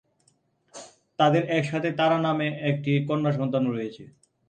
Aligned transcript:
তাদের 1.19 1.43
একসাথে 1.49 1.89
তারা 1.99 2.17
নামে 2.19 2.47
একটি 2.69 2.91
কন্যা 3.07 3.31
সন্তান 3.31 3.63
রয়েছে। 3.67 4.03